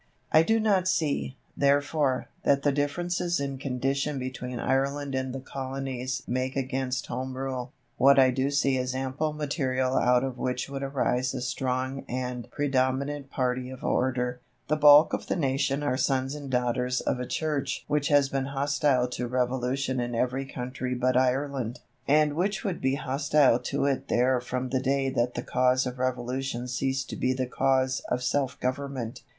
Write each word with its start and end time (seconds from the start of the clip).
I 0.31 0.41
do 0.41 0.59
not 0.59 0.87
see, 0.87 1.37
therefore, 1.55 2.27
that 2.43 2.63
the 2.63 2.71
differences 2.71 3.39
in 3.39 3.59
condition 3.59 4.17
between 4.17 4.57
Ireland 4.59 5.13
and 5.13 5.31
the 5.31 5.39
Colonies 5.39 6.23
make 6.25 6.55
against 6.55 7.05
Home 7.05 7.37
Rule. 7.37 7.71
What 7.97 8.17
I 8.17 8.31
do 8.31 8.49
see 8.49 8.77
is 8.77 8.95
ample 8.95 9.31
material 9.31 9.95
out 9.97 10.23
of 10.23 10.39
which 10.39 10.67
would 10.67 10.81
arise 10.81 11.35
a 11.35 11.41
strong 11.41 12.03
and 12.09 12.49
predominant 12.49 13.29
party 13.29 13.69
of 13.69 13.83
order. 13.83 14.39
The 14.69 14.75
bulk 14.75 15.13
of 15.13 15.27
the 15.27 15.35
nation 15.35 15.83
are 15.83 15.97
sons 15.97 16.33
and 16.33 16.49
daughters 16.49 17.01
of 17.01 17.19
a 17.19 17.27
Church 17.27 17.85
which 17.87 18.07
has 18.07 18.27
been 18.27 18.45
hostile 18.45 19.07
to 19.09 19.27
revolution 19.27 19.99
in 19.99 20.15
every 20.15 20.45
country 20.47 20.95
but 20.95 21.15
Ireland, 21.15 21.79
and 22.07 22.33
which 22.35 22.63
would 22.63 22.81
be 22.81 22.95
hostile 22.95 23.59
to 23.59 23.85
it 23.85 24.07
there 24.07 24.41
from 24.41 24.69
the 24.69 24.81
day 24.81 25.11
that 25.11 25.35
the 25.35 25.43
cause 25.43 25.85
of 25.85 25.99
revolution 25.99 26.67
ceased 26.67 27.07
to 27.11 27.15
be 27.15 27.33
the 27.33 27.45
cause 27.45 27.99
of 28.09 28.23
self 28.23 28.59
government. 28.59 29.21